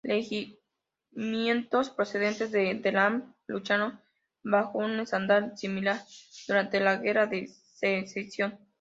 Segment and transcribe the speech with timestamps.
[1.13, 3.99] Regimientos procedentes de Delaware lucharon
[4.41, 6.01] bajo un estandarte similar
[6.47, 8.57] durante la Guerra de Secesión